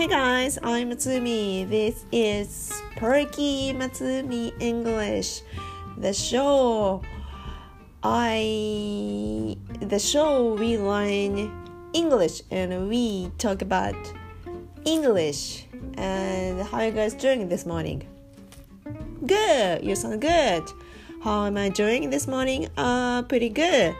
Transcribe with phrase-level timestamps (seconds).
[0.00, 1.68] Hey guys, I'm Matsumi.
[1.68, 5.42] This is Perky Matsumi English,
[5.98, 7.02] the show.
[8.02, 11.52] I the show we learn
[11.92, 13.94] English and we talk about
[14.86, 15.66] English.
[15.98, 18.02] And how are you guys doing this morning?
[19.26, 19.84] Good.
[19.84, 20.64] You sound good.
[21.22, 22.70] How am I doing this morning?
[22.78, 23.94] Uh, pretty good.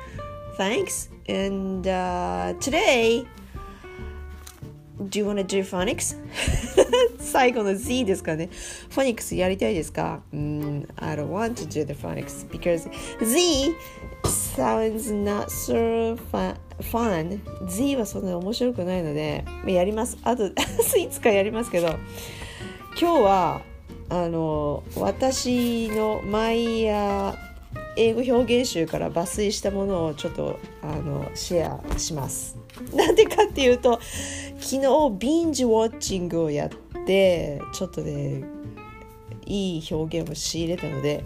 [0.57, 1.11] Thanks.
[1.29, 3.27] And uh, today,
[5.09, 6.17] do you want to do phonics?
[7.19, 8.49] 最後の Z ですかね。
[8.91, 10.21] フォニックスやりたいですか？
[10.33, 12.89] うん、I don't want to do the phonics because
[13.25, 13.75] Z
[14.25, 16.57] sounds not so fun.
[16.81, 17.41] fun.
[17.69, 20.19] Z はそんなに面白くないので、やります。
[20.25, 20.53] あと、い
[21.11, 21.89] つかやりますけど、
[23.01, 23.62] 今日は、
[24.09, 27.35] あの、私のマイヤー、
[27.97, 32.59] 英語表現集から抜粋したものをちょっとあのシェアします。
[32.95, 34.00] なんでかっていうと
[34.58, 36.70] 昨日ビンジウォッチングをやっ
[37.06, 38.45] てちょっとね
[39.47, 41.25] いい表現を仕入れたので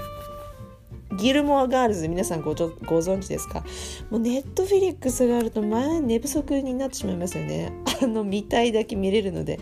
[1.19, 3.64] ギルモアガールズ皆さんごご存知ですか？
[4.10, 7.72] もうネットフィリックスがあると前寝不足になってしまいますよね。
[8.02, 9.60] あの見たいだけ見れるので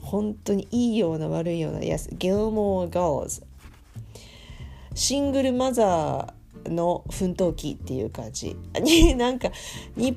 [0.00, 3.42] 本当にいいような悪いような Yes ギルモアガールズ
[4.94, 8.56] シングルマザーの奮闘記っていう感じ。
[8.80, 9.50] に なんか
[9.96, 10.16] 日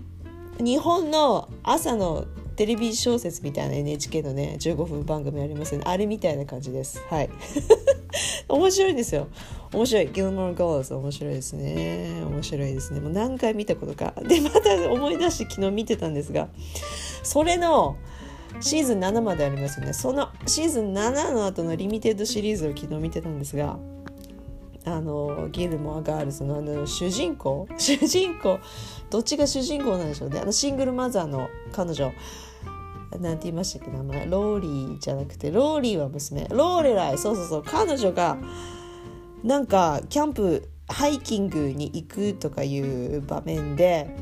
[0.60, 2.26] 日本の朝の
[2.56, 5.86] テレビ小説みたいな NHK のね15分番組ありますよね。
[5.88, 7.04] あれみたいな感じです。
[7.10, 7.30] はい。
[8.48, 9.28] 面白いんですよ。
[9.74, 10.08] 面白い。
[10.08, 12.22] ギルモア・ガールズ面白いですね。
[12.26, 13.02] 面白いですね。
[13.02, 14.14] もう何回見たことか。
[14.22, 16.48] でまた思い出して昨日見てたんですが
[17.24, 17.98] それの
[18.62, 19.92] シーズン7までありますよね。
[19.92, 23.78] そのシーズン7の後のリミテッドシリーズを昨日見てたんですが
[24.86, 27.68] あのギルモア・ガールズのあの主人公？
[27.78, 28.60] 主人公？
[29.10, 30.40] どっちが主人公なんでしょうね。
[30.40, 32.12] あのシングルマザーの彼女。
[33.20, 34.26] なんて言いましたっけ名前？
[34.30, 36.48] ローリーじゃなくてローリーは娘。
[36.50, 37.18] ローレライ。
[37.18, 37.64] そうそうそう。
[37.64, 38.38] 彼女が
[39.44, 44.16] なんかキャンプハイキングに行くとかいう場面で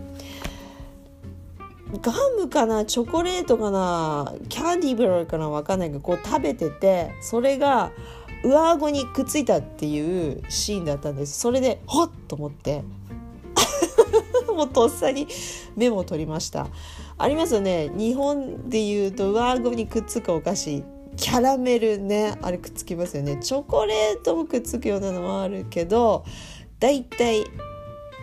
[2.01, 2.85] ガムかな？
[2.85, 4.33] チョコレートかな？
[4.47, 5.49] candy bar かな？
[5.49, 7.91] 分かんないけどこう食べててそれが
[8.43, 11.39] 上顎にくっついたっていうシーンだったんです。
[11.39, 12.83] それでほっと思って。
[14.53, 15.27] もうとっさに
[15.75, 16.67] メモを取りました。
[17.17, 17.89] ありますよね。
[17.95, 20.83] 日本でいうと上顎にくっつくお菓子。
[21.15, 22.37] キャラメルね。
[22.41, 23.37] あれくっつきますよね。
[23.41, 26.25] チョコレートもくっつくようなのもあるけど
[26.79, 27.45] だいたい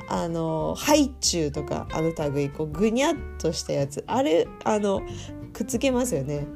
[0.08, 4.04] あのハイチュウとかあの類こうぐにゃっとしたやつ。
[4.06, 5.02] あれあの
[5.52, 6.46] くっつけますよね。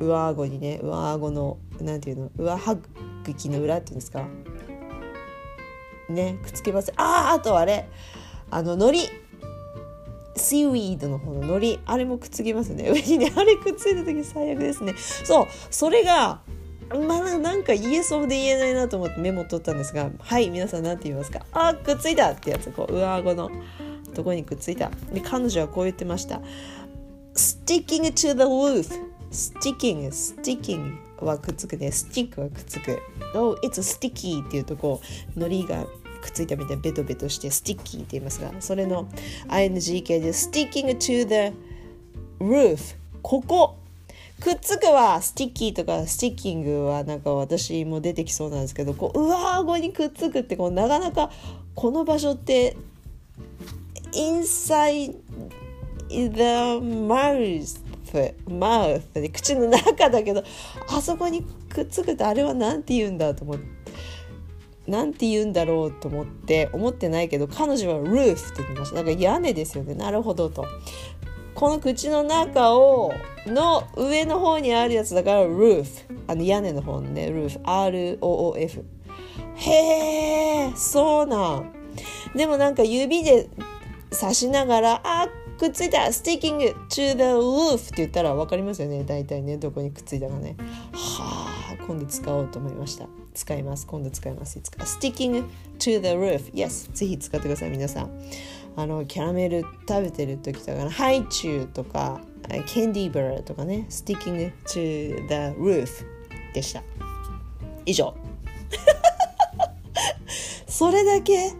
[0.00, 2.76] 上顎にね上顎のなんていうの上歯
[3.24, 4.24] 茎の裏っていうんですか？
[6.08, 6.92] ねくっつけます。
[6.96, 7.88] あああとあれ
[8.50, 8.98] あの海苔
[10.36, 12.88] シーウィードの方の海苔あれもくっつきますね。
[12.90, 14.94] 上にねあれくっついた時最悪ですね。
[14.96, 16.40] そうそれが
[16.90, 21.44] まあなんか言えそうで言えないなと思ってメモ取ったんですがはい皆さん何て言いますか？
[21.52, 23.50] あくっついたってやつこう上顎の
[24.14, 24.90] とこにくっついた。
[25.12, 26.40] で彼女はこう言ってました。
[27.34, 28.88] Sticking to the roof
[29.30, 31.90] sticking sticking はくっつくね。
[31.90, 32.98] スティックはくっつく。
[33.34, 35.00] Oh it's sticky っていうとこ
[35.36, 35.84] う海苔が
[36.20, 39.08] くっついたみたいにベトベトして sticky って言いますがそれの
[39.48, 41.56] ing 形で sticking to the
[42.40, 43.76] roof ここ。
[44.40, 51.32] くっつくは sticky とか sticking はなんか私も出てきそうなんですけどこう上顎にくっつくってこうなかなか
[51.74, 52.76] この場所って
[54.12, 55.16] inside
[56.08, 56.28] the
[56.80, 60.42] mouth mouth で口の中だけど
[60.88, 63.78] あそこにくっつくとあれは何て言うんだと思って
[64.86, 68.96] 何て言うんだろうと思って思ってないけど彼女は roof って言ってました。
[68.96, 69.94] だか屋根ですよね。
[69.94, 70.64] なるほどと。
[71.54, 73.12] この口の中を
[73.46, 75.86] の上の方にあるやつだから roof
[76.26, 78.84] あの屋根の方のね roof R-O-O-F
[79.56, 79.70] へ
[80.70, 81.72] えそうなん。
[82.34, 83.50] でもなんか指で
[84.18, 85.28] 刺しながらあ
[85.58, 89.02] くっついた sticking to the roof って言ったら分かりますよね。
[89.02, 90.56] 大体ねどこにくっついたかね。
[90.92, 93.06] はあ今度使おうと思いました。
[93.34, 93.84] 使います。
[93.86, 94.58] 今度使います。
[94.60, 94.84] いつか。
[94.84, 95.44] sticking
[95.78, 98.10] to the roof yes ぜひ使ってください皆さん。
[98.76, 102.20] あのキャラメル食べてる時とかハイチュウとか
[102.66, 103.86] キャンディーバーとかね。
[103.90, 105.88] sticking to the roof
[106.54, 106.84] でした。
[107.84, 108.14] 以上。
[110.68, 111.52] それだけ？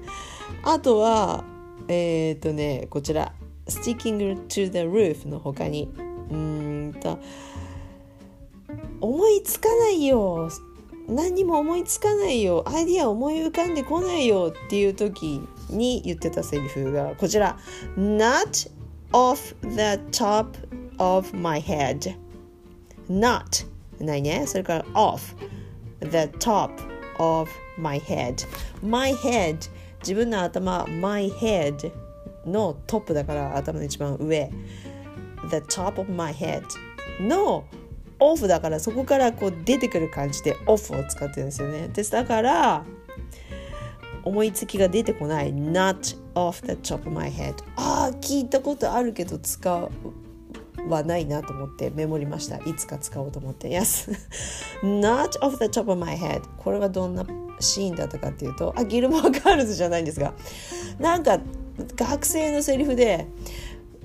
[0.63, 1.43] あとは
[1.89, 3.33] えっ、ー、とねこちら。
[3.69, 5.89] Sticking to the roof の他に
[6.31, 7.19] うんと
[9.01, 10.51] 思いつかないよ
[11.09, 17.59] 何にも思いつかないよアイディア思い浮かんでこないよっていう時に言ってたセリフがこちら
[17.97, 18.71] Not
[19.13, 20.47] off the top
[20.99, 22.15] of my head
[23.09, 23.67] not
[24.01, 24.47] ないね。
[24.47, 25.35] それから off
[26.01, 26.71] the top
[27.19, 28.47] of my head
[28.83, 29.71] my head
[30.01, 31.91] 自分の頭 my head
[32.49, 34.51] のトップだから頭の一番上。
[35.51, 36.63] The top of my head
[37.21, 37.65] の
[38.21, 41.89] オフだからそこからこう出てくる感じでオフを使ってるんですよね。
[41.89, 42.85] ですだから
[44.25, 45.55] 思いつきが出てこない。
[45.55, 49.91] Not off the top of my head ああ聞いたことあるけど使う
[50.89, 52.57] はないなと思ってメモりました。
[52.59, 53.69] いつか使おうと思って。
[53.69, 54.11] Yes
[54.83, 57.25] not off the top of my head これはどんな
[57.61, 60.35] シーンだったかっていうとあギルモアガールズじゃないんですが。
[60.99, 61.39] なんか
[61.97, 63.27] 学生のセリフで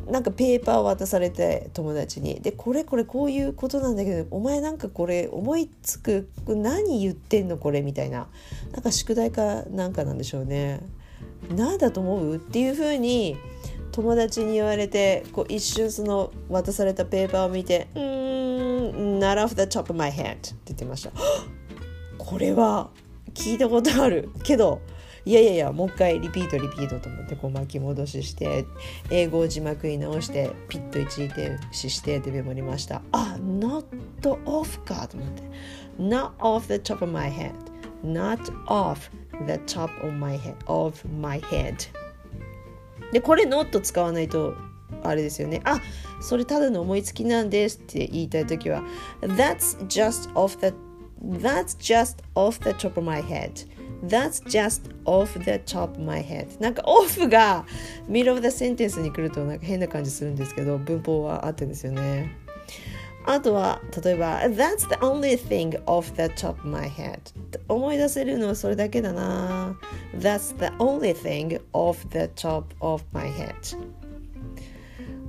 [0.10, 2.42] なんかペーパーを渡されて友達に。
[2.42, 7.58] でこれこれこういうことなんだけどお前なんかこれ思いつく何言ってんの？
[7.58, 8.28] これみたいな。
[8.74, 10.82] なんか宿題かなんかなんでしょうね。
[11.56, 12.36] 何だと思う？
[12.36, 13.38] っていうふうに
[13.94, 21.12] 友達に言われてこう一瞬その渡されたペーパーを見て「うん not off the top of my head」って言ってました。
[22.18, 22.90] これは
[23.34, 24.30] 聞いたことある。
[24.44, 24.82] けど
[25.26, 28.66] いやいやいやもう一回リピートリピートと思ってこう巻き戻しして
[29.10, 33.86] 英語を字幕に直してピッと一時停止してでメモりましたあ not
[34.22, 35.44] off かと思って
[35.98, 37.54] not off the top of my head
[38.04, 38.38] not
[38.68, 39.10] off
[39.48, 41.76] the top of my head of my head
[43.14, 44.56] でこれ not 使わないと
[45.04, 45.80] あれですよねあ
[46.22, 48.84] それただの思いつきなんですって言いたい時は
[49.22, 50.76] That's just off the
[51.24, 53.66] That's just off the top of my head
[54.04, 57.66] That's just off the top of my head なんか off が
[58.10, 62.36] middle of the sentence に来るとなんか変な感じするんですけど文法は合ってるんですよね
[63.26, 67.20] あとは例えば That's the only thing off the top of my head
[67.70, 69.78] 思い出せるのはそれだけだな
[70.18, 73.54] That's the only thing off the top of my head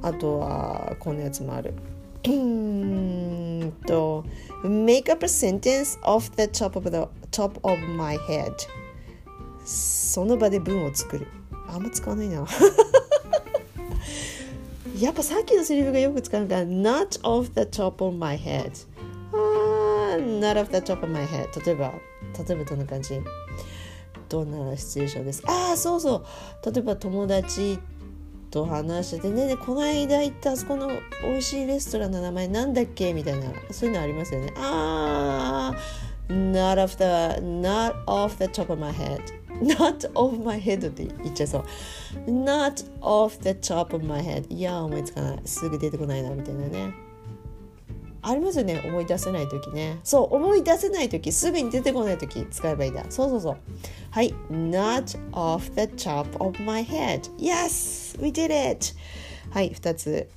[0.03, 1.75] あとはこんなやつもある
[2.27, 4.25] うんと
[4.65, 8.53] Make up a sentence off the top of the top of my head
[9.65, 11.27] その場で文を作る
[11.69, 12.47] あんま使わないな
[14.99, 18.71] やっぱさっきのセリフがよく使うから not off the top of my head
[19.33, 21.93] あ not off the top of my head 例えば
[22.47, 23.21] 例えばどんな感じ
[24.29, 26.25] どんなシチュエーションですああそうそ
[26.65, 27.79] う例えば友達
[28.55, 29.47] と話しててね。
[29.47, 30.89] ねこの間行ったあそこの
[31.23, 33.13] 美味しいレストランの名前なんだっけ？
[33.13, 34.53] みたいなそういうのありますよね。
[34.57, 39.21] ああ not off the not off the top of my head.
[39.63, 41.65] Not off my head って言っちゃいそう。
[42.27, 44.53] Not off the top of my head.
[44.53, 45.41] いや思いつかない。
[45.45, 47.04] すぐ出てこないなみたいなね。
[48.27, 48.83] ありますよね。
[48.85, 50.01] 思い出せない時ね。
[50.03, 53.05] そう思い出せない時すぐに出てこない時使えばいいんだ。
[53.11, 53.57] そうそうそう。
[54.11, 54.35] はい。
[54.51, 57.31] Not off the top of my head.
[57.39, 58.21] Yes!
[58.23, 58.95] We did it!
[59.51, 59.73] はい。
[59.73, 60.29] 2つ。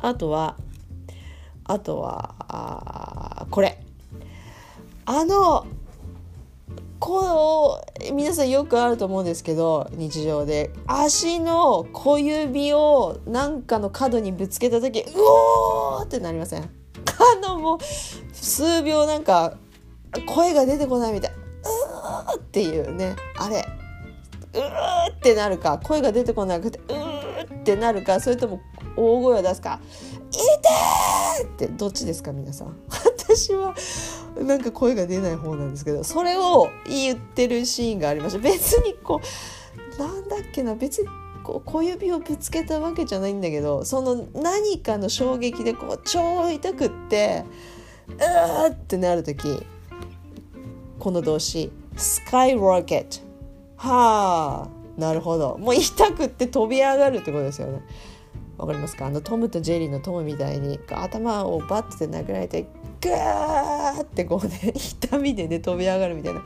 [0.00, 0.56] あとは
[1.64, 3.78] あとはあこれ。
[5.04, 5.66] あの
[7.04, 10.70] こう皆さんよくあると思うんですけど日常で。
[10.86, 16.62] 足の小指をなんかの角にぶつけた時うおーってなりません？
[16.62, 16.68] あ
[17.44, 17.78] のもう
[18.32, 19.54] 数秒なんか
[20.26, 21.32] 声が出てこないみたい。
[21.32, 23.16] うーっていうね。
[23.36, 23.66] あれ。
[24.54, 28.60] うーってなるか声が出てこなくてうーってなるかそれとも
[28.96, 29.80] 大声を出すか
[30.30, 30.36] 「い
[31.50, 32.76] て!」ってどっちですか皆さん？
[33.36, 33.74] 私は
[34.40, 39.20] なんか声が出ない方なんですけどそれを言ってるシーンがありました別にこ
[39.98, 41.08] うなんだっけな別に
[41.42, 47.44] こう小指をぶつけたわけじゃないんだけどその何かの衝撃でこう超痛くって
[48.08, 49.64] うーってなる時
[50.98, 53.26] この動詞スカイロケット
[53.76, 55.56] はあなるほど。
[55.58, 57.82] もう痛くって飛び上がるってことですよね。
[58.62, 59.06] わかりますか？
[59.06, 62.62] あのトムとジェリーのトムみたいに頭をバッて殴られて
[63.00, 66.44] グーってこうね痛みでね飛び上がるみたいな。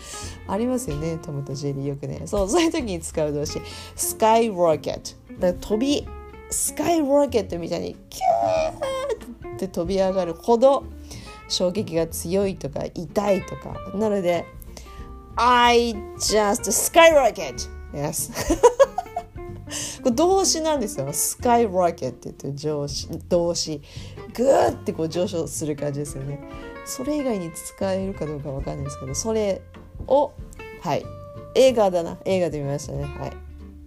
[0.49, 2.23] ありますよねトムとジェリーよくね。
[2.25, 3.61] そうそういう時に使う動詞。
[3.95, 5.41] スカイロケット。
[5.41, 6.09] だから飛び
[6.51, 10.85] スカイロケットみたいにキューって飛び上がるほど
[11.49, 13.75] 衝撃が強いとか痛いとか。
[13.95, 14.47] なので
[15.37, 17.69] I just skyrocket!
[17.93, 18.33] Yes.
[20.03, 21.13] これ動詞なんですよ。
[21.13, 23.81] スカイロケットって言って動詞動詞
[24.35, 26.41] グーってこう上昇する感じですよね。
[26.85, 29.61] それ以外に使えるかどうかわかんないですけどそれ
[30.07, 30.33] を
[30.81, 31.05] はい
[31.55, 33.05] 映画だな映画で見ましたね。
[33.05, 33.33] はい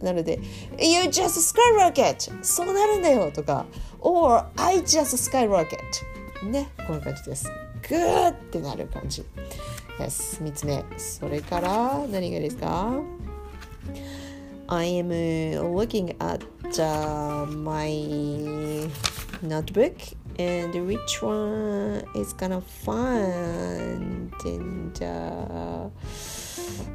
[0.03, 0.39] なので
[0.79, 2.43] 「You just skyrocket!
[2.43, 3.65] そうなるんだよ」とか
[3.99, 5.67] 「or I just skyrocket」
[6.49, 7.45] ねこんな感じです。
[7.89, 9.23] グーってなる感じ。
[9.99, 12.93] Yes 3つ目それから何がですか？
[14.71, 15.09] I am
[15.73, 16.43] looking at
[16.79, 17.89] uh, my
[19.41, 19.95] notebook
[20.37, 25.89] and which one is kind of fun and uh,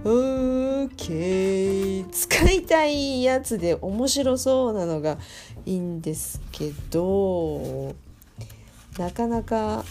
[0.04, 5.18] okay 使いたいやつで面白そうなのが
[5.66, 7.92] いいんですけど
[8.98, 9.84] なかなか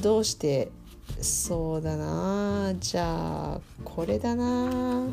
[0.00, 0.70] どうして
[1.20, 5.10] そうだなじゃあこれだな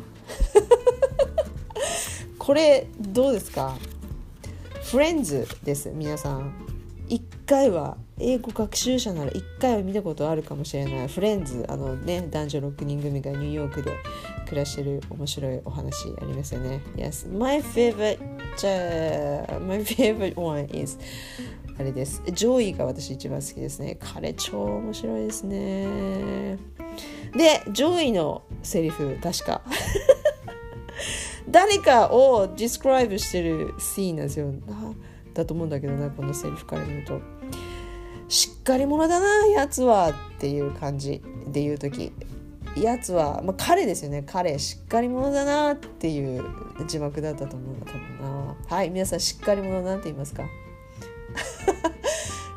[2.44, 3.74] これどうですか？
[4.82, 6.52] フレンズです皆さん。
[7.08, 11.08] 一回は英語学習者なら一回は見たことあるかもしれない。
[11.08, 13.92] フレンズあのね男女6人組がニューヨークで
[14.46, 16.82] 暮らしてる面白いお話ありますよね。
[16.96, 18.18] Yes my favorite、
[18.58, 20.98] uh, my favorite one is
[21.78, 22.22] あれです。
[22.30, 23.96] 上位が私一番好きですね。
[23.98, 26.58] 彼超面白いですね。
[27.34, 29.62] で上位のセリフ確か。
[31.48, 34.52] 誰かを describe してるシーンなんですよ
[35.34, 37.20] だと思うんだけどなこのセリフから見ると。
[38.28, 42.10] しっかり者だなやつはっていう感じで言う時
[42.74, 44.24] やつは、まあ、彼ですよね。
[44.26, 46.42] 彼しっかり者だなっていう
[46.88, 48.56] 字幕だったと思う多分な。
[48.66, 50.44] はい皆さんしっかり者なんて言いますか？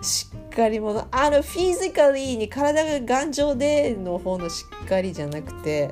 [0.01, 1.06] しっかり者。
[1.12, 5.91] あのフィジカリーに体が頑丈での方のしっかりじゃなくて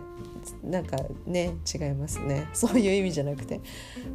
[0.69, 2.47] なんかね違いますね。
[2.53, 3.59] そういう意味じゃなくて。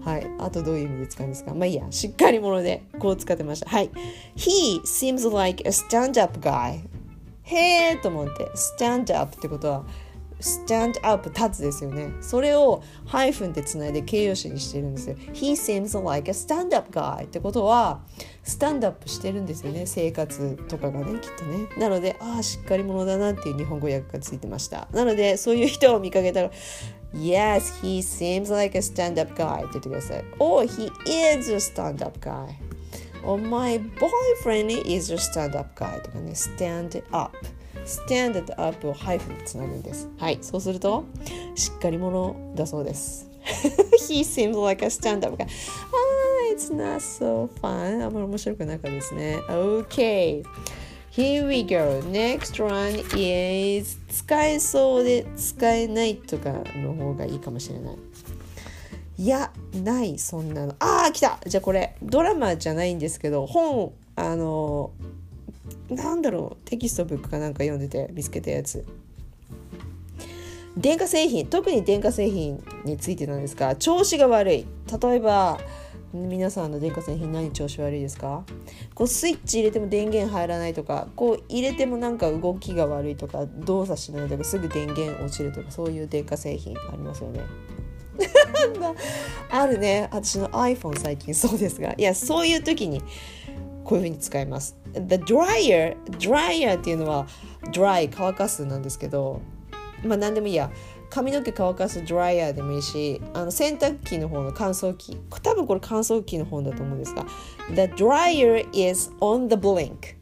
[0.04, 0.26] はい。
[0.38, 1.54] あとどういう意味で使うんですか？
[1.54, 1.87] まあいいや。
[1.90, 3.71] しっかり者でこう使ってました。
[3.71, 3.90] はい。
[4.37, 6.80] He seems like a stand-up guy
[7.42, 8.45] へえと思って。
[8.78, 9.85] stand up ってことは
[10.40, 12.11] stand up 立つですよね。
[12.20, 15.16] それをハイフンってつないで形容詞にしてるんですよ。
[15.32, 18.00] He seems like a stand up guy ってことは
[18.42, 19.87] スタンドアップしてるんですよね。
[19.87, 21.68] 生活とかがねきっとね。
[21.78, 24.88] なのでああしっかり者だなっていう日本語訳がついてました。
[24.92, 26.50] なのでそういう人を見かけたら
[27.12, 30.25] Yes, he seems like a stand-up guy って言ってください。
[30.38, 30.90] Or he
[31.37, 32.54] is a stand-up guy.
[33.25, 33.80] Or my
[34.44, 36.32] boyfriend is a stand-up guy とかね。
[36.32, 37.37] Stand up.
[37.84, 41.04] Stand up をハイフンでつなぐんですはいそうすると
[41.54, 43.28] しっかり者だそうです
[44.08, 45.46] He seems like a stand-up guy
[46.52, 50.42] it's not so fun あんまり面白くなかったですね Okay.
[51.12, 52.00] Here we go.
[52.08, 57.96] Next one is 使えそうで使えないとかの方がいいかもしれない。
[59.18, 60.76] いや、ない、そんなの。
[60.78, 64.92] ああ、来たじゃあこれ、ドラマじゃないんですけど、本、あの、
[65.90, 68.85] なんだろう、 textbook かなんか読んでて見つけたやつ。
[70.76, 74.66] 電化製品、特に電化製品についてなんですが、調子が悪い。
[75.02, 75.59] 例えば、
[76.12, 78.44] 皆さんの電化製品何調子悪いですか？
[78.94, 87.42] こうスイッチ入れても電源入らないとかこう入れてもなんか動きが悪いとか動作しないとかすぐ電源落ちるとかそういう電化製品ありますよね
[89.52, 93.00] あるね私の iPhone 最近そうですがいやそういう時に
[93.84, 94.76] こういうふうに使います。
[94.92, 97.26] The dryer dryer っていうのは
[97.72, 99.40] dry 乾かすなんですけど
[100.04, 100.70] まあ何でもいいや。
[101.10, 105.16] 髪の毛乾かすドライヤーでもいいしあの洗濯機の方の乾燥機。
[105.42, 107.26] 多分これ乾燥機の方だと思うんですが
[107.70, 110.14] The dryer is on the blink.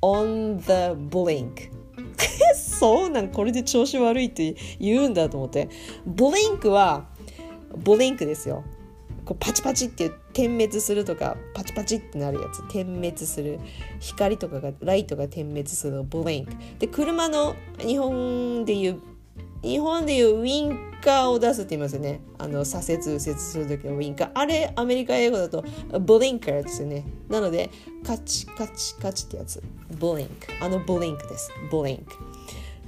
[0.00, 1.70] On the blink.
[2.56, 5.68] そうなんこれで調子悪いって言うんだと思って。
[6.06, 7.06] ブリンクは
[7.76, 8.64] ブリンクですよ。
[9.24, 13.60] こうパチパチって点滅するとかパチパチってなるやつ点滅する
[14.00, 19.00] 光とかがライトが点滅するブリンクで車の日本でいう
[19.62, 22.20] 日本でいうウィンカーを出すって言いますよね。
[22.38, 24.30] あの左折右折する時のウィンカー。
[24.34, 25.64] あれ、アメリカ英語だと
[26.00, 27.04] ブリンカーですよね。
[27.28, 27.70] なので、
[28.04, 29.62] カチカチカチってやつ。
[29.90, 30.48] ブリンク。
[30.60, 31.52] あのブリンクです。
[31.70, 31.98] ブリン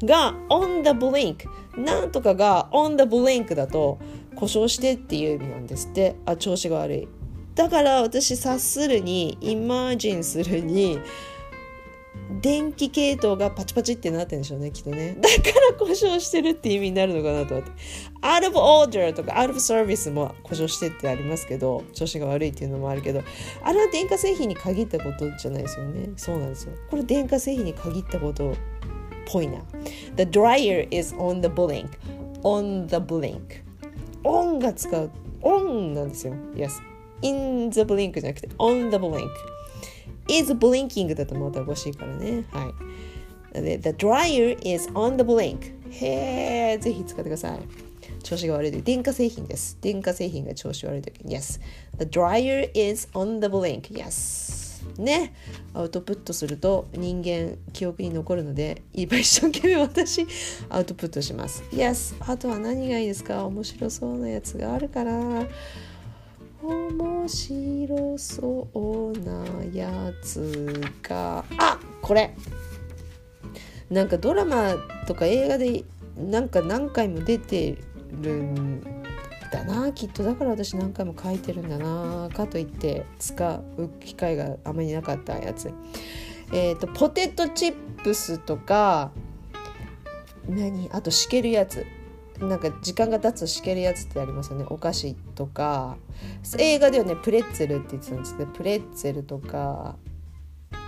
[0.01, 0.07] ク。
[0.07, 1.47] が、on the blink。
[1.77, 3.99] なんとかが on the blink だと
[4.37, 6.17] 故障してっていう意味なんですって。
[6.27, 7.09] あ、調子が悪い。
[7.55, 10.99] だから私、察するに、イマージンするに、
[12.41, 15.17] 電気系統がパチパチってなってるんでしょうねきっとね。
[15.21, 17.73] だから故障してるって意味になるのかなと思って。
[18.23, 23.23] Out of order とか out of service も故障してってありますけど調子が悪いっていうのもあるけど。
[23.63, 26.11] あれは電化製品に限ったことじゃないですよね。
[26.17, 26.73] そうなんですよ。
[26.91, 28.55] これ電化製品に限ったことっ
[29.27, 29.59] ぽいな。
[30.17, 31.89] The dryer is on the blink.
[32.43, 33.64] On the blink.
[34.25, 35.11] On が使う
[35.43, 36.83] on なんですよ Yes
[37.23, 39.29] in the blink じゃなくて on the blink
[40.29, 42.45] is blinking だとまたおかしいからね。
[42.51, 42.73] は
[43.55, 43.63] い。
[43.63, 45.73] で、The dryer is on the blink.
[45.91, 47.61] へえ、ぜひ使ってください。
[48.23, 49.79] 調子が悪い時、電化製品です。
[49.81, 51.21] 電化製品が調子悪い時。
[51.25, 51.61] Yes.
[51.99, 53.93] The dryer is on the blink.
[53.93, 54.74] Yes.
[54.99, 55.35] ね、
[55.73, 60.27] アウトプットすると人間記憶に残るので今一生懸命私
[60.69, 61.65] アウトプットします。
[61.73, 62.15] Yes.
[62.21, 63.45] あとは何がいいですか？
[63.47, 65.13] 面白そうなやつがあるから。
[66.63, 72.35] 面白そうなやつがあこれ
[73.91, 74.77] なんかドラマ
[75.07, 75.85] とか映画で
[76.17, 77.77] なんか何回も出て
[78.23, 79.04] るん
[79.55, 80.23] だなきっと。
[80.23, 85.73] だから私何回も書いてるんだなかといって使う機会があまりなかったやつ。
[86.53, 89.13] えっ、ー、とポテトチップスとか
[90.49, 90.91] 何？
[90.93, 91.87] あとしけるやつ。
[92.41, 94.67] なんか時間が経つとしけるやつってありますよね。
[94.69, 95.97] お菓子とか。
[96.59, 99.97] 映画ではねプレッツェルって言ってたんですけどプレッツェルとか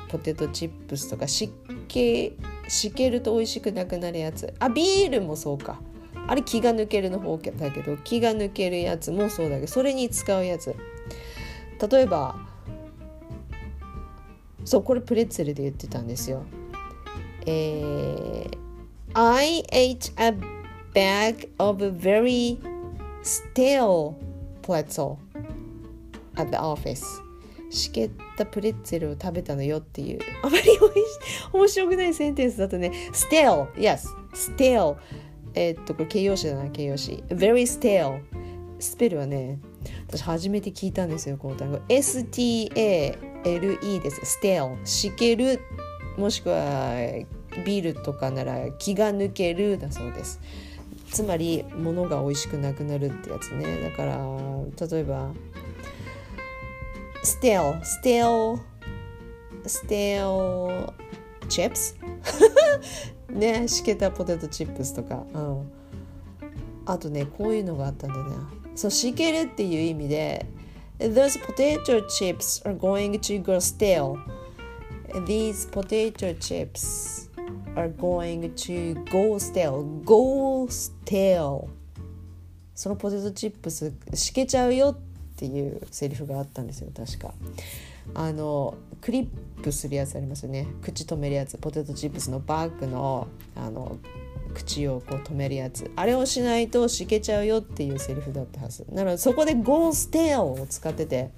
[0.09, 1.29] ポテトチップスとか。
[1.29, 1.53] 湿
[1.87, 2.37] 気
[2.69, 4.53] しけると美味しくなくなるやつ。
[4.59, 5.81] あビールもそうか。
[6.29, 10.75] あれ気が抜けるの方だけど気が抜けるやつもそうだけどそれに使うやつ。
[11.91, 12.37] 例えば
[14.65, 16.43] そうこれプレッツェルで言ってたんですよ。
[17.47, 18.59] えー、
[19.15, 20.35] I ate a
[20.93, 22.59] bag of very
[23.23, 24.15] stale
[24.63, 25.17] pretzel
[26.35, 27.05] at the office.
[27.71, 30.21] しけったプレッツェルを食べたのよっていう。
[30.43, 31.05] あまりおいし
[31.53, 32.91] 面白くないセンテンスだとね。
[33.13, 34.97] Stale yes stale
[35.57, 37.25] えー、っとこれ形容詞だな形容詞。
[37.29, 38.21] very stale
[38.79, 39.59] スペルはね
[40.07, 41.81] 私初めて聞いたんですよこの単語。
[41.89, 43.21] S-T-A-L-E
[44.01, 44.39] です。
[44.41, 45.61] stale しける。
[46.17, 46.95] もしくは
[47.65, 50.41] ビールとかなら気が抜けるだそうです。
[51.11, 53.81] つまり物が美味しくなくなるってやつね。
[53.81, 54.17] だから
[54.89, 55.33] 例えば
[57.25, 58.61] stale stale
[59.65, 60.93] stale
[61.49, 61.97] chips
[63.31, 65.73] ねしけたポテトチップスとか、うん、
[66.87, 68.37] あとねこういうのがあったんだよね。
[68.75, 70.47] そうしけるっていう意味で
[70.99, 74.17] Those potato chips are going to go stale.
[75.27, 77.29] These potato chips
[77.75, 79.83] are going to go stale.
[80.05, 81.69] Go stale.
[82.75, 87.33] そのポテトチップスしけちゃうよっていうセリフがあったんですよ確か。
[88.15, 90.67] あのクリップするやつありますよね。
[90.83, 91.59] 口止めるやつ。
[91.59, 93.99] ポテトチップスのバッグのあの
[94.55, 95.91] 口をこう止めるやつ。
[95.97, 98.87] あれをしないとしけちゃうよっていうセリフだったはず。
[98.91, 101.31] なのでそこで Go stale を使ってて。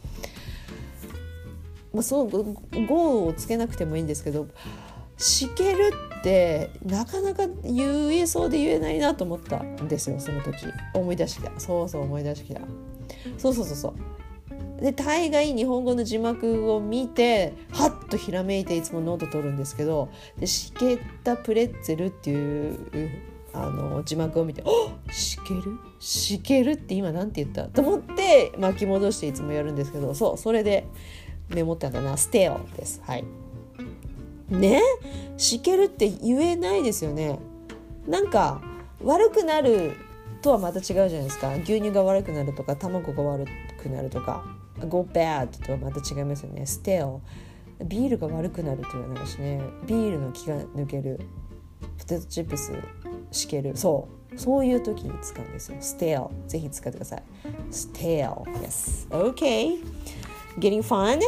[1.93, 4.47] まあそう Go をつけなくてもいいんですけど
[5.17, 5.91] しける
[6.21, 10.67] ってなかなか言えそうで言えないなと思ったんですよその時。
[10.95, 11.49] 思い出して。
[11.49, 12.61] きたそうそう思い出してきた。
[13.37, 13.95] そうそうそうそう。
[14.81, 22.79] で大概日本語の字幕を見てはっとひらめいていつもノート取るんですけどでしけったプレッツェルっていう
[23.53, 24.63] あの字幕を見て
[25.11, 25.79] 「しける？
[25.99, 30.87] しけるって今何て言った?」と思って巻き戻していつもやるんですけどそうそれで
[31.49, 33.01] メモったんだな「ステオ」です。
[33.05, 33.25] はい。
[34.49, 34.81] ね？
[35.37, 37.39] しけるって言えないですよね。
[38.07, 38.61] なんか
[39.03, 39.93] 悪くなる
[40.41, 41.53] とはまた違うじゃないですか。
[41.57, 43.47] 牛乳が悪くなるとか卵が悪
[43.83, 44.45] くなるとか。
[44.87, 47.21] Go bad とはまた違いますよね still
[47.85, 51.21] ビールが悪くなるって言わないしねビールの気が抜ける
[51.99, 52.73] ポテトチップス
[53.31, 57.23] しけるそうそういう時に使うんですよ stale ぜひ使ってください
[57.71, 59.79] stale yes okay
[60.59, 61.21] getting fun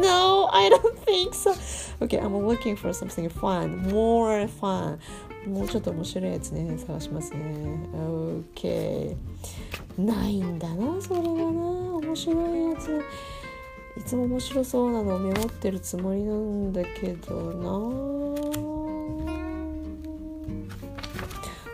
[0.00, 1.54] no, I don't think so.
[2.00, 4.98] Okay, I'm looking for something fun, more fun.
[5.46, 7.40] もうちょっと面白いやつね、探しますね。
[8.54, 9.16] OK
[9.98, 11.32] ないんだな、それがな。
[11.32, 13.02] 面白いやつ。
[13.96, 17.70] いつも面白そうなのをメモってるつもりなんだけどな。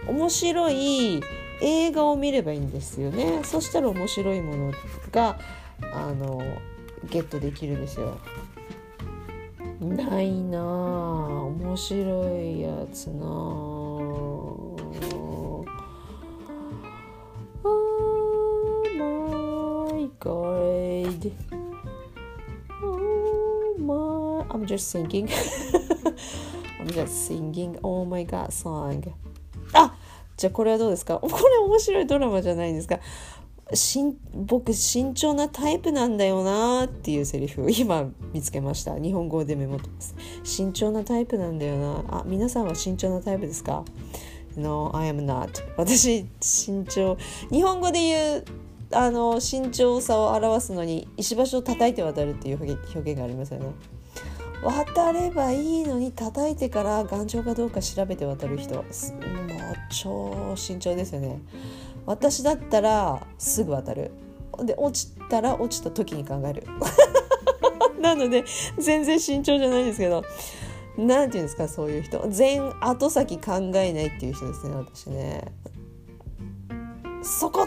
[0.09, 1.21] 面白い
[1.61, 3.41] 映画を見ればいいんですよね。
[3.45, 4.73] そしたら面白いもの
[5.11, 5.39] が
[5.93, 6.41] あの
[7.11, 8.19] ゲットできるんですよ
[9.81, 10.63] ないなあ
[11.45, 14.77] 面白いやつなあ Oh
[18.97, 21.31] my god
[22.83, 25.29] Oh my I'm just singing
[26.81, 29.13] I'm just singing Oh my god song
[29.75, 29.95] あ
[30.37, 32.99] じゃあこれはどうですかこれ面白いドラマじゃないですか
[33.75, 38.97] しん僕慎重なタイプなんだよなっていうセリフを今見つけました。
[38.97, 40.15] 日本語でメモってます。
[40.45, 42.19] 慎重なタイプなんだよな。
[42.21, 43.85] あ皆さんは慎重なタイプですか
[44.57, 45.65] ？No, I am not.
[45.77, 47.17] 私慎重。
[47.51, 48.45] 日本語で言う
[48.93, 53.67] あの慎重さを表すのに石橋を叩いて渡るっていう表現がありますよね。
[54.63, 58.77] 渡ればいいのに叩いてから頑丈かどうか調べて渡る人。
[58.77, 58.85] もう
[59.91, 61.41] 超慎重ですよね。
[62.07, 64.13] 私だったらすぐ渡る。
[64.65, 66.65] で落ちたら落ちた時に考える。
[68.01, 68.45] なので
[68.79, 70.23] 全然慎重じゃないんですけど
[70.97, 72.25] 何て言うんですかそういう人。
[72.29, 75.53] 全後先考えないっていう人ですね私ね。
[77.23, 77.67] そこ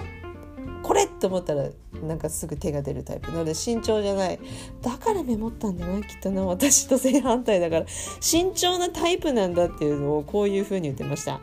[0.82, 1.70] これと思ったら
[2.02, 3.32] なんかすぐ手が出るタイプ。
[3.32, 4.40] なので慎重じゃない。
[4.82, 6.44] だからメモったんだなきっとな。
[6.46, 7.86] 私と正反対だから。
[8.20, 11.42] 慎重なタイプなんだっていうのをこういうふうに言ってました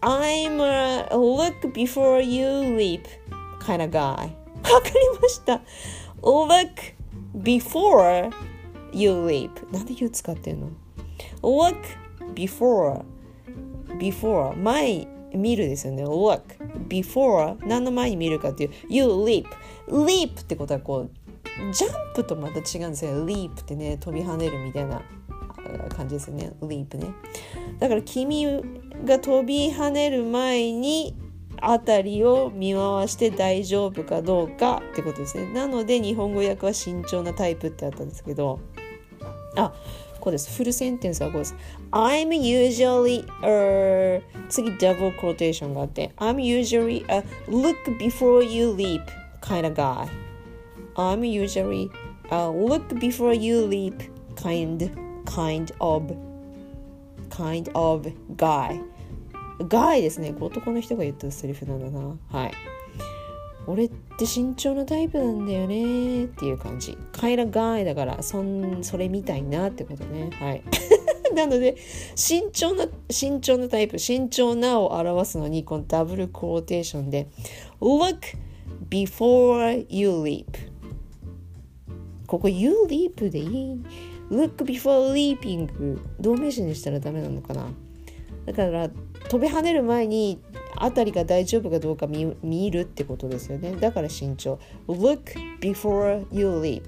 [0.00, 3.06] I'm a look before you leap
[3.60, 4.30] kind of guy
[4.62, 5.60] わかりました
[6.22, 6.94] look
[7.36, 8.30] before
[8.92, 10.68] you leap なんで you 使ってんの
[11.42, 11.76] look
[12.34, 13.02] before
[13.98, 16.42] before 前見るですよね look
[16.88, 19.46] before 何の前に見るかっていう you leap
[19.88, 21.10] leap ってことはこう
[21.72, 25.02] ジャンプとまた違うんですよ leap ってね飛び跳ねるみたいな
[25.94, 26.52] 感じですね。
[26.62, 27.08] リープね。
[27.78, 28.44] だから君
[29.04, 31.16] が飛び跳ねる前に
[31.60, 35.52] あたりを見回して大丈夫かどうかってことですね。
[35.52, 38.60] なので日本語訳は慎重なタイプってあったんですけど。
[39.56, 39.72] あ
[40.20, 40.56] こうです。
[40.56, 41.54] フルセンテンスはこうです。
[41.92, 46.12] I'm usually a、次ダブルコーテーションがあって。
[46.16, 49.02] I'm usually a look before you leap
[49.40, 50.08] kind of guy.
[50.96, 51.90] I'm usually
[52.30, 55.05] a look before you leap kind of guy.
[55.26, 56.14] Kind of
[57.28, 58.80] kind of guy
[59.68, 62.52] guy ですね男の人が言ったセリフなんだなはい
[63.66, 66.96] 俺って慎重なタイプなんだよねっていう感じ。
[67.10, 70.30] カイラガイだからそんそれみたいなってことね。
[70.38, 70.62] はい。
[71.34, 71.76] なので
[72.14, 77.26] 慎重な慎重なタイプ慎重なを表すのにこのダブルクォーテーションで
[77.80, 78.36] Look
[78.88, 80.46] before you leap
[82.28, 83.82] ここ you leap でいい？
[84.30, 85.98] Look before leaping.
[86.20, 87.66] 同名詞にしたらダメなのかな？
[88.46, 88.88] だから
[89.28, 90.40] 飛び跳ねる前に
[90.76, 93.72] 辺りが大丈夫かどうか見見るってことですよね。
[93.76, 94.58] だから慎重。
[94.88, 96.82] Look before you leap.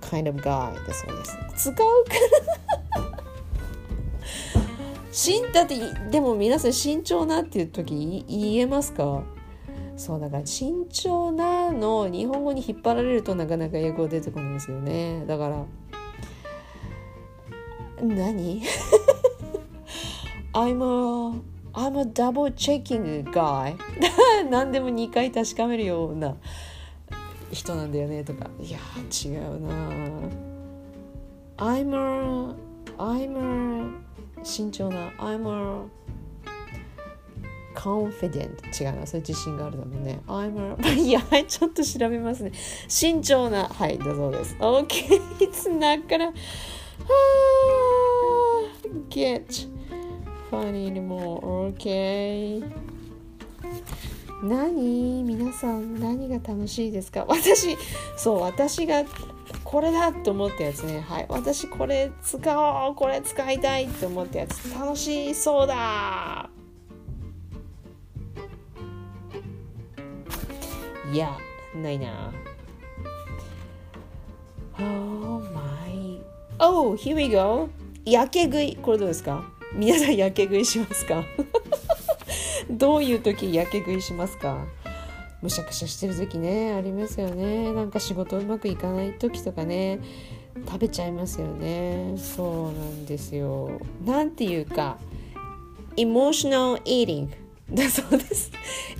[0.00, 0.74] Kind of guy.
[0.86, 1.36] だそうです。
[1.56, 3.10] 使うから
[5.12, 5.76] しんだって
[6.10, 9.22] でも皆さん慎重なっていう時言えますか？
[9.96, 15.24] そうだから慎重なの日本語に引っ張られるとなかなか英語出てこないですよね。
[15.26, 15.64] だから
[18.02, 18.62] 何
[20.52, 21.40] ？I'm a
[21.72, 23.76] I'm a double checking guy.
[24.50, 26.36] 何でも2回確かめるような
[27.52, 28.48] 人なんだよねとか。
[28.60, 28.78] いや
[29.24, 29.90] 違うな
[31.58, 32.54] I'm a
[32.98, 35.10] I'm a 慎重な。
[35.18, 35.88] I'm a
[37.74, 39.06] confident 違うな。
[39.06, 40.20] それ自信があるだもんね。
[40.26, 42.52] I'm a いやちょっと調べますね。
[42.88, 43.68] 慎重な。
[43.68, 44.56] はいだそうです。
[44.58, 46.32] OK it's not gonna
[49.10, 49.66] get
[50.50, 51.40] funny anymore.
[51.74, 52.62] Okay?
[54.42, 55.22] 何？
[55.24, 57.24] 皆さん何が楽しいですか？
[57.28, 57.76] 私
[58.16, 59.04] そう私が
[59.64, 61.00] これだと思ったやつね。
[61.00, 61.26] はい。
[61.28, 62.38] 私これ使
[62.86, 64.72] おうこれ使いたいって思ったやつ。
[64.74, 66.48] 楽しそうだ。
[71.12, 71.36] いや
[71.74, 72.32] ないな。
[76.62, 77.70] Oh here we go.
[78.04, 78.76] 焼け食い。
[78.76, 79.44] これどうですか？
[79.74, 81.24] 皆さんやけ食いしますか？
[82.70, 84.66] どういう時やけ食いしますか？
[85.40, 86.74] むしゃくしゃしてる時ね。
[86.74, 87.72] ありますよね。
[87.72, 90.00] なんか仕事うまくいかない時とかね。
[90.66, 92.12] 食べちゃいますよね。
[92.18, 93.80] そうなんですよ。
[94.04, 94.98] なんていうか
[95.96, 97.28] emotional eating
[97.72, 98.50] だ そうです。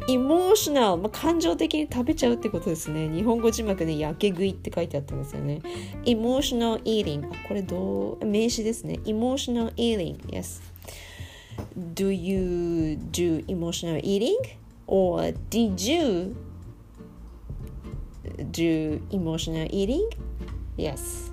[0.08, 3.08] エモーショナル、まあ、感情的に食べちゃうってことですね。
[3.08, 5.60] 日本語字幕ねやけ食いって書いてあったんですよね。
[6.06, 9.00] エモーショナルイーリングこれどう名詞ですね。
[9.06, 10.60] エモーショナルイーリング yes
[11.94, 14.38] do you do emotional eating?
[14.86, 16.36] Or did you
[18.50, 20.08] do emotional eating?
[20.76, 21.30] Yes.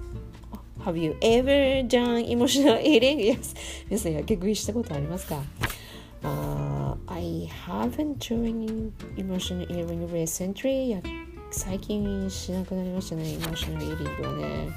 [0.84, 3.20] Have you ever done emotional eating?
[3.20, 3.56] Yes.
[3.90, 5.42] 皆さんやけ食いしたことありますか？
[7.17, 11.01] I haven't during emotional eating recently や
[11.51, 14.69] 最近しなくなりましたね emotional eating はね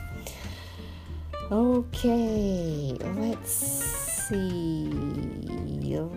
[1.49, 3.95] Okay let's
[4.29, 4.89] see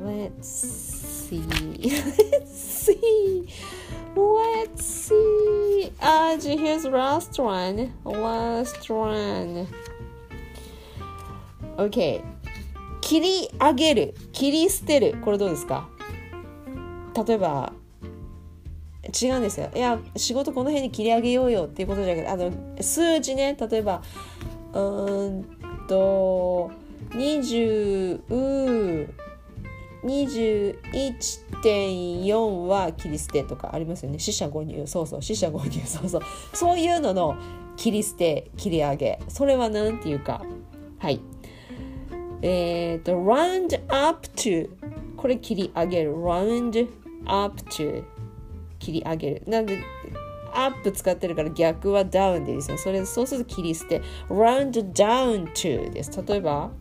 [0.02, 1.42] let's see
[1.78, 3.46] let's see
[4.16, 9.66] let's see ah here's last one last one
[11.76, 12.22] okay
[13.02, 15.88] 切り上げる切り捨てるこれどうですか
[17.15, 17.73] 例えば
[19.21, 19.69] 違うんですよ。
[19.75, 23.57] いや仕事この辺に切り上げようよっていうことじゃなくてあの数字ね。
[23.59, 24.01] 例えば
[24.73, 25.43] うん
[25.87, 26.71] と
[27.11, 29.09] 20
[30.03, 34.19] 21.4は切り捨てとかありますよね。
[34.19, 36.21] 死者誤入そうそう死者誤入そうそう。
[36.53, 37.37] そういうのの
[37.77, 39.19] 切り捨て切り上げ。
[39.29, 40.41] それは何ていうか。
[40.99, 41.21] はい。
[42.41, 44.69] えっ、ー、と round up to
[45.15, 46.13] これ切り上げる。
[46.15, 46.89] round
[47.25, 48.03] up to
[48.79, 49.79] 切り上げるなんで
[50.53, 56.71] アップ使ってるから逆はダウンでいいですよそれそうすると切り捨て round down to です例えば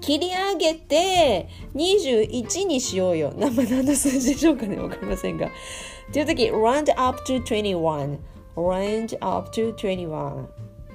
[0.00, 3.32] 切り上げて21にしようよ。
[3.36, 5.50] 何の数字でしょうかねわかりませんが。
[6.12, 8.18] という時、round up to 21。
[8.56, 10.46] round up to 21。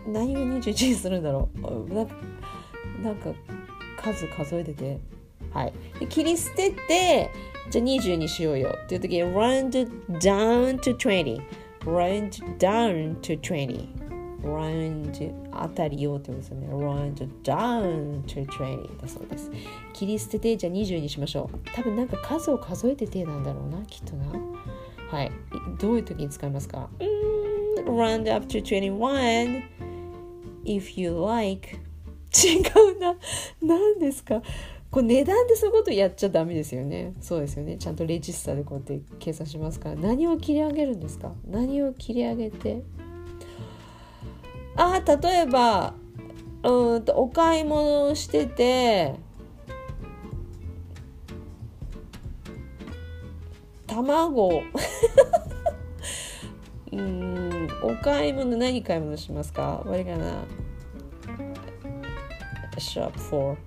[0.08, 3.32] 何を21にするんだろう、なんか
[4.01, 4.99] 数数えてて。
[5.55, 5.73] はい。
[5.99, 7.31] で切り捨てて、
[7.71, 8.75] じゃあ20にしようよ。
[8.87, 9.89] という時に、round
[10.19, 11.41] down to 20。
[11.85, 13.87] round down to 20。
[14.43, 16.67] round あたりよってことですよね。
[16.67, 19.49] round down to 20だそうです。
[19.93, 21.57] 切り捨てて、じゃあ20にしましょう。
[21.73, 24.25] 多分なんか数を数えててなんだろうな、きっとな。
[25.09, 25.31] はい。
[25.79, 29.63] どういう時に使いますか、?round up to 21
[30.65, 31.69] if you like
[32.33, 32.59] 違
[32.91, 33.15] うな。
[33.61, 34.41] 何ですか？
[34.95, 37.13] これ値段でそういうことやっちゃダメですよね。
[37.19, 37.75] そうですよね。
[37.77, 39.95] ちゃんとレジスタでこうやって計算しますから。
[39.95, 41.34] 何を切り上げるんですか？
[41.45, 42.81] 何を切り上げて？
[44.77, 45.95] あ例えば
[46.63, 49.15] うんとお買い物をしてて
[53.88, 54.63] 卵
[56.93, 60.45] うんお買い物何買い物しますか？What are you gonna
[62.77, 63.58] shop for?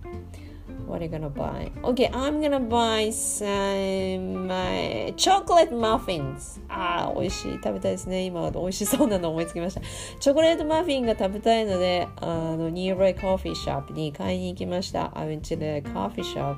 [0.88, 1.72] What are you gonna buy?
[1.84, 6.62] Okay, I'm gonna buy some my chocolate muffins.
[6.70, 7.54] ああ、美味しい。
[7.54, 8.26] 食べたいですね。
[8.26, 9.82] 今、美味しそうなの思いつきました。
[10.20, 15.12] チョコレートマフィンが食べたいので、あの、nearby coffee shop に買いに行きました。
[15.18, 16.58] I went to the coffee shop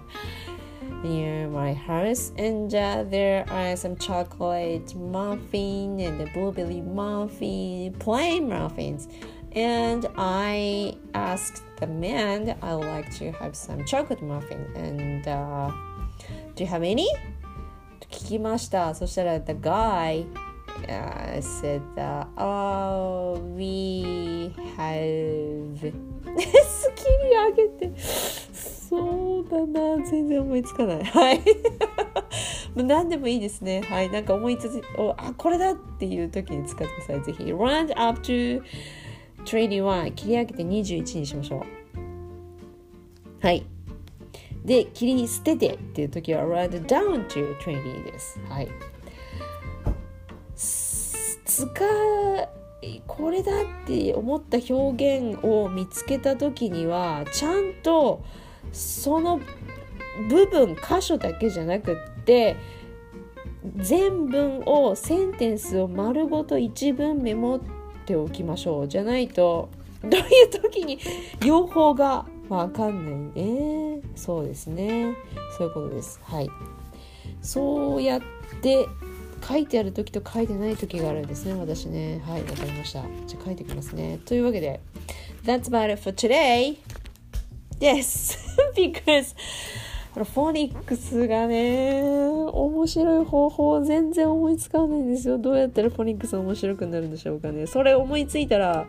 [1.03, 8.49] near my house and uh, there are some chocolate muffin and the blueberry muffin, plain
[8.49, 9.07] muffins.
[9.53, 14.65] And I asked the man, I would like to have some chocolate muffin.
[14.75, 15.71] And uh,
[16.55, 17.05] do you have any?
[17.99, 18.93] と聞きました。
[18.93, 20.25] そしたら the guy
[20.87, 25.93] uh, said, uh, oh, we have
[26.37, 31.41] スキリ上げてそうだな全然思いつかないはい
[32.75, 34.81] 何でもいいですねはいなんか思いつつ
[35.17, 38.61] あこれだっていう時に使ってくださいぜひ run up to
[39.44, 41.64] 21切り上げて21にしましょ
[43.42, 43.46] う。
[43.46, 43.64] はい。
[44.64, 48.38] で切り捨ててっていう時は round down to 20です。
[48.48, 48.68] はい。
[50.54, 51.66] 使
[53.06, 58.24] これだって思った表現を見つけた時にはちゃんと
[58.72, 59.40] その
[60.28, 62.56] 部分箇所だけじゃなくって
[63.76, 67.79] 全文をセンテンスを丸ごと一文メモって
[68.10, 68.88] ておきましょう。
[68.88, 69.70] じゃないと
[70.02, 70.98] どういう時に
[71.44, 74.00] 用法がわかんないね。
[74.16, 75.14] そうですね。
[75.56, 76.20] そういうことです。
[76.24, 76.50] はい。
[77.40, 78.20] そうやっ
[78.62, 78.88] て
[79.46, 82.20] 書いてある時と書いてない時があるんですね私ね。
[82.26, 83.04] はいわかりました。
[83.28, 84.18] じゃあ書いてきますね。
[84.24, 84.80] というわけで
[85.44, 86.78] That's about it for today.
[87.78, 88.36] Yes
[88.74, 89.36] because
[90.24, 95.38] フォニックスがね、面白い方法全然思いつかないんですよ。
[95.38, 97.66] どうやったらフォニックス面白くなるんでしょうかね。
[97.66, 98.86] それ思いついたら、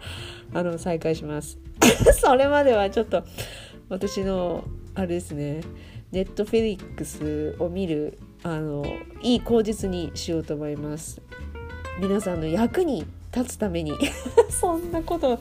[0.54, 1.60] あの、再開します。
[2.22, 3.24] それまではちょっと、
[3.90, 4.64] 私の、
[4.96, 5.62] あれですね、
[6.12, 8.86] ネットフェリックスを見る、あの、
[9.22, 11.22] いい口実にしようと思います。
[12.00, 13.94] 皆さんの役に立つために
[14.50, 15.40] そんなこと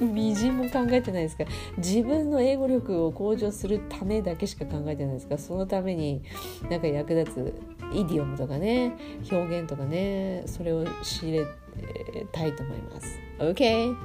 [0.00, 1.44] みじんも考えてないですか？
[1.78, 5.38] 自分の英語力を向上するためだけしか考えてないですか？
[5.38, 6.22] そのために
[6.70, 7.54] なんか役立つ
[7.92, 8.92] イディオムとかね
[9.30, 11.46] 表現とかねそれを仕入れ
[12.32, 13.18] たいと思います。
[13.38, 13.96] OK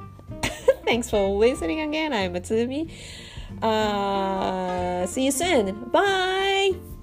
[0.86, 2.12] Thanks for listening again.
[2.12, 2.88] I'm Matsumi.
[3.62, 5.90] Uh, see you soon.
[5.92, 6.95] Bye!